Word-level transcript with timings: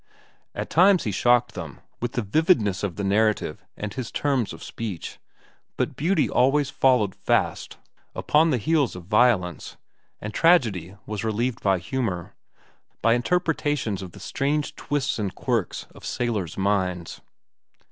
At 0.55 0.71
times 0.71 1.03
he 1.03 1.11
shocked 1.11 1.53
them 1.53 1.79
with 2.01 2.13
the 2.13 2.23
vividness 2.23 2.81
of 2.81 2.95
the 2.95 3.03
narrative 3.03 3.63
and 3.77 3.93
his 3.93 4.09
terms 4.11 4.51
of 4.51 4.63
speech, 4.63 5.19
but 5.77 5.95
beauty 5.95 6.27
always 6.27 6.71
followed 6.71 7.13
fast 7.13 7.77
upon 8.15 8.49
the 8.49 8.57
heels 8.57 8.95
of 8.95 9.03
violence, 9.05 9.77
and 10.19 10.33
tragedy 10.33 10.97
was 11.05 11.23
relieved 11.23 11.61
by 11.61 11.77
humor, 11.77 12.33
by 13.03 13.13
interpretations 13.13 14.01
of 14.01 14.13
the 14.13 14.19
strange 14.19 14.75
twists 14.75 15.19
and 15.19 15.35
quirks 15.35 15.85
of 15.93 16.03
sailors' 16.03 16.57
minds. 16.57 17.21